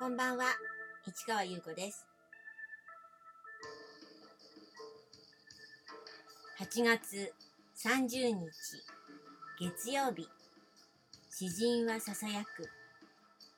[0.00, 0.46] こんばんは、
[1.06, 2.06] 市川優子です。
[6.58, 7.34] 8月
[7.76, 8.50] 30日、
[9.60, 10.26] 月曜日、
[11.28, 12.70] 詩人はささやく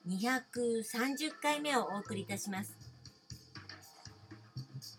[0.08, 2.76] 230回目をお送りいたします。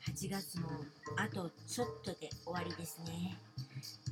[0.07, 0.69] 8月も
[1.17, 3.37] あとちょっとで終わりですね。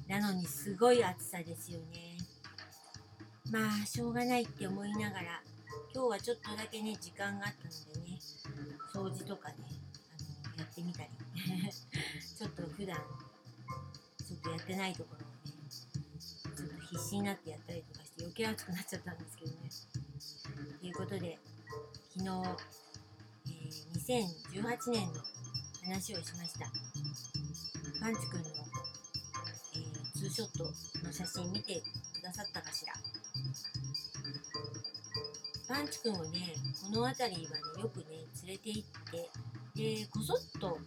[0.10, 2.18] なのにすごい暑さですよね。
[3.50, 5.42] まあ、しょうがないって思いながら、
[5.94, 8.20] 今日はちょっとだけね、時間があったのでね、
[8.94, 9.56] 掃除とかね、
[10.46, 11.10] あのやってみたり、
[12.38, 19.70] ちょっと普段、ちょっとやってないところをね、ちょっと必死になってやったりとかして余計暑くなっちゃったんですけどね。
[20.80, 21.40] ということで、
[22.14, 22.28] 昨日、
[23.48, 24.28] えー、
[24.60, 25.22] 2018年の
[25.84, 26.72] 話をしました。
[28.00, 30.64] パンチ君の、えー、ツーショット
[31.06, 31.82] の写真見て
[32.14, 32.94] くださったかしら？
[35.72, 38.06] パンチ君をね、この辺りはね、よくね、
[38.46, 38.84] 連れて行っ
[39.74, 40.78] て、で、こそっと、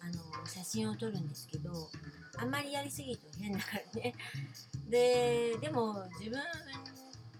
[0.00, 0.06] あ
[0.38, 1.90] の、写真を撮るんですけど、
[2.38, 4.14] あんまりやりすぎると変だからね。
[4.88, 6.40] で、でも自分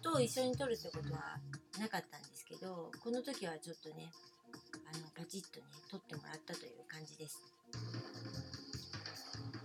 [0.03, 1.39] と一緒に撮るってことは
[1.79, 4.11] なかったんですけど、この時はちょっとね、
[4.93, 7.39] あの、パチッとね、撮ってもらったという感じです。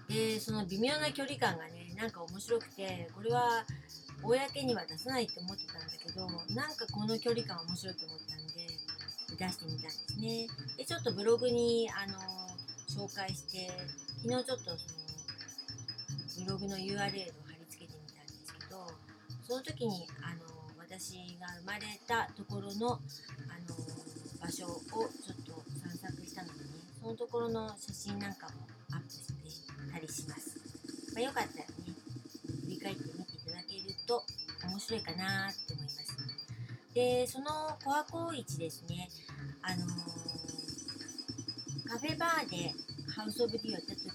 [0.08, 3.66] で、その微妙な距離感がね、なんか面白くて、これは
[4.26, 8.54] 公には出さないって思ってたんだけどなんかこの距離感面白いと思ったんで
[9.38, 10.48] 出してみたんですね。
[10.78, 12.18] でちょっとブログにあの
[12.88, 13.70] 紹介して
[14.23, 14.72] 昨日ちょっと
[16.28, 18.88] そのブログの URL を貼り付けてみたんですけど
[19.44, 20.42] その時にあの
[20.80, 23.00] 私が生まれたところのあ
[23.68, 23.76] の
[24.42, 26.70] 場所をちょっと散策したのでね
[27.02, 29.36] そのところの写真なんかもアップして
[29.92, 30.58] たりします、
[31.14, 31.76] まあ、よかったらね
[32.66, 33.14] 振り返ってみて
[34.06, 34.23] と
[34.64, 36.18] 面白いかなって思います。
[36.94, 37.46] で、その
[37.84, 39.09] コアコ市ですね、
[39.62, 39.88] あのー、
[41.90, 42.72] カフェバーで
[43.13, 44.13] ハウスオブディをやった時が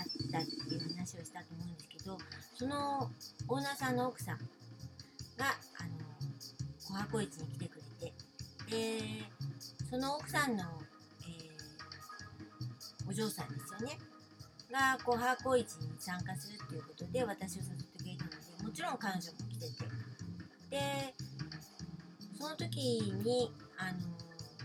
[0.00, 2.18] あったっていう話をしたと思うんですけど、
[2.58, 3.10] その
[3.48, 4.44] オーナーさんの奥さんが、
[5.78, 8.12] あのー、コアコ市に来てくれて、
[8.68, 9.00] で、
[9.88, 10.64] その奥さんの、
[11.22, 13.98] えー、お嬢さんですよね。
[14.72, 19.84] が、こう、ハーコ市に参加するっていうことで、私を誘ってくれたので、もちろん彼女も来てて。
[20.70, 21.14] で、
[22.38, 22.76] その時
[23.24, 23.98] に、あの、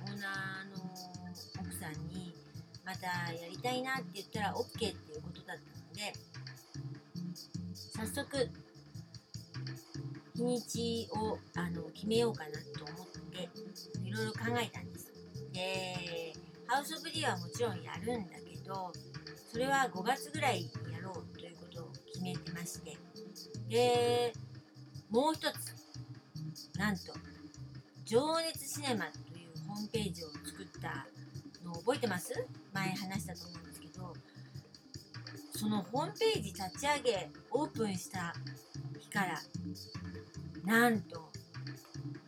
[0.04, 0.92] オーナーの
[1.60, 2.34] 奥さんに、
[2.84, 6.14] またやりたいなって言ったら OK っていうことだったので、
[7.74, 8.50] 早速、
[10.36, 13.50] 日にちをあの決めようかなと思って、
[14.04, 15.14] いろいろ考えたんです。
[15.54, 16.34] で、
[16.68, 18.92] ハウス・オブ・ディはもちろんやるんだけど、
[19.52, 22.98] それは5月ぐらいにやろうということを決めてまして、
[23.68, 24.34] で、
[25.10, 27.14] もう一つ、なんと、
[28.06, 31.06] 情熱シネマというホームページを作った
[31.66, 32.34] のを覚えてます？
[32.72, 34.14] 前話したと思うんですけど、
[35.54, 38.34] そのホームページ立ち上げ、オープンした
[39.00, 39.42] 日から、
[40.64, 41.30] なんと、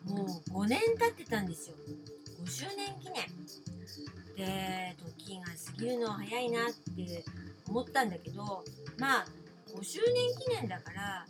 [0.06, 1.75] もう5年経ってたんですよ。
[2.44, 3.23] 5周年記念。
[4.35, 7.23] で時が過ぎるのは早いなって
[7.67, 8.63] 思ったんだけど
[8.97, 9.25] まあ
[9.75, 11.25] 5周年記念だから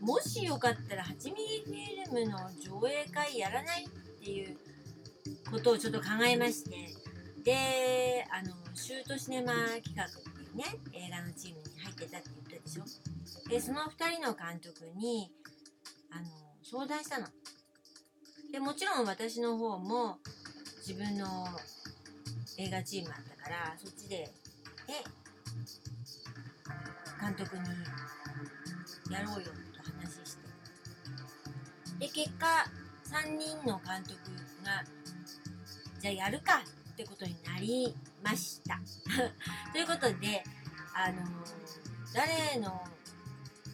[0.00, 3.88] もしよかったら 8mm フィルムの上映会やらないっ
[4.24, 4.56] ていう
[5.50, 6.70] ことをちょっと考えまして
[7.44, 9.52] であのシュートシネマ
[9.84, 13.48] 企画っていうね映画のチームに入ってたって言ったでしょ。
[13.48, 15.30] でその2人の監督に
[16.10, 16.26] あの
[16.62, 17.26] 相談したの。
[18.50, 20.18] でもちろん私の方も
[20.84, 21.46] 自分の
[22.58, 24.32] 映画チームあったからそっちでで
[27.20, 27.62] 監督に
[29.08, 30.42] やろうよと話して。
[32.00, 32.66] で結果
[33.04, 34.16] 3人の監督
[34.64, 34.82] が
[36.00, 38.80] じゃあやるかってことになりました。
[39.72, 40.42] ということで
[40.94, 41.22] あの
[42.12, 42.84] 誰の、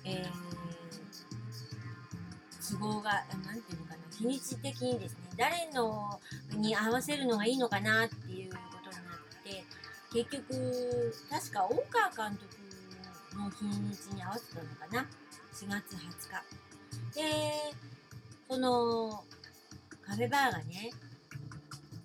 [0.05, 0.31] えー、
[2.71, 6.21] 都合が何ていうのかな日にち的にですね誰の
[6.57, 9.15] に合わせるのがいいのかなっていうことになっ
[9.45, 9.65] て
[10.13, 12.59] 結局確か大川監督
[13.39, 15.07] の日にちに合わせたのかな。
[15.55, 16.01] 4月20
[17.15, 17.23] 日。
[17.23, 17.23] で
[18.49, 19.25] その
[20.03, 20.91] カフェバーがね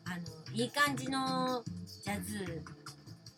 [0.06, 0.18] あの
[0.54, 1.64] いい感じの
[2.04, 2.62] ジャズ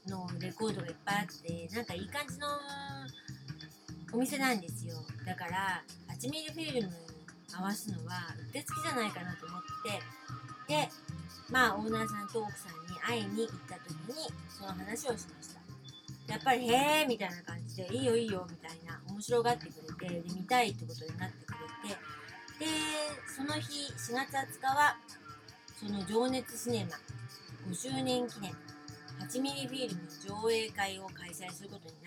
[0.08, 2.48] のレコードがいっぱいあってなんかいい感じの
[4.12, 4.96] お店なんですよ。
[5.26, 7.05] だから8ミリフィルム
[7.58, 9.62] 合わすのはうってつきじゃないかなと思っ
[10.68, 10.90] てで
[11.50, 15.56] まあオーナーさんと奥さんに会いに行った時にその話をしました。
[16.28, 21.96] やっぱり「へえ」みたいな感じで「いいよいいよ」みたいな面白がってくれてで見たいってことになってくれて
[22.60, 22.66] で
[23.28, 24.98] その日4月20日は
[25.80, 26.98] その情熱シネマ
[27.70, 28.56] 5周年記念
[29.20, 30.02] 8ミリフィルム
[30.44, 32.05] 上映会を開催することにな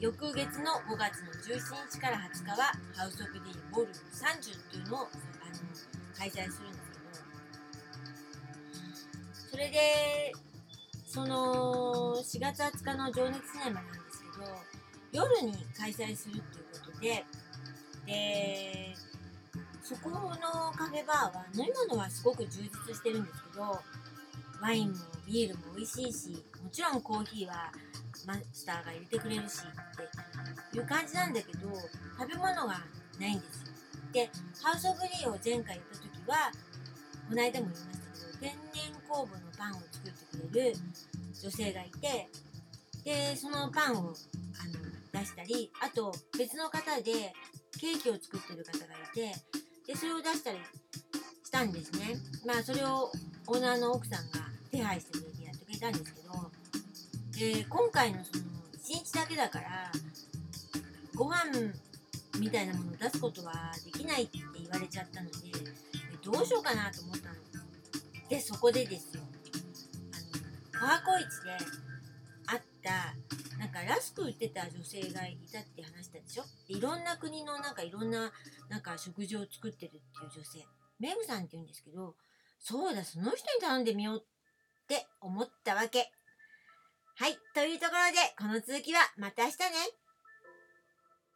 [0.00, 5.08] 翌月の5月の17日から20日はハウス・オブ・ディボルューム30っていうのをあの
[6.16, 6.96] 開催するんですけ
[9.44, 9.50] ど。
[9.50, 10.32] それで
[11.06, 17.24] その4月20日の情熱シネマなんですけど夜に開催するっていうことで
[18.06, 18.94] で
[19.82, 20.18] そこの
[20.72, 23.78] カフェバーは飲み物はすごく充実してるんですけど
[24.62, 24.96] ワインも
[25.26, 26.30] ビールも美味しいし
[26.62, 27.70] もちろんコーヒーは
[28.26, 31.68] マスターが入れてくれるしっていう感じなんだけど
[32.18, 32.80] 食べ物が
[33.18, 33.72] ないんですよ。
[34.12, 34.30] で
[34.62, 36.50] ハウス・オブ・リーを前回やった時は
[37.28, 40.76] この間も言いましたけど天然酵母のパンを作ってくれる
[41.40, 42.28] 女性がいて
[43.04, 44.12] でそのパンをあの
[45.12, 47.32] 出したりあと別の方で
[47.80, 49.34] ケーキを作ってる方がいて
[49.86, 50.58] でそれを出したり
[51.44, 52.16] したんですね。
[52.46, 53.10] まあそれを
[53.46, 54.40] オーナーの奥さんが
[54.70, 56.49] 手配してくれてやってくれたんですけど
[57.40, 59.90] で今回のその1日だけだから
[61.16, 61.72] ご飯
[62.38, 65.36] みたいなものを出すことはできないって言われちゃったので
[66.22, 67.34] どうしようかなと思ったの。
[68.28, 69.22] でそこでですよ
[70.12, 71.56] あのコハコイチで
[72.44, 73.14] 会った
[73.58, 76.44] なんかラスク売ってた女性がいたって話したでしょ？
[76.68, 78.30] でいろんな国のなんかいろんな
[78.68, 80.66] なんか食事を作ってるっていう女性。
[80.98, 82.16] メグさんって言うんですけど
[82.58, 86.12] そうだその人に頼んでみようって思ったわけ。
[87.20, 87.36] はい。
[87.52, 89.99] というところでこの続きはまた明日ね。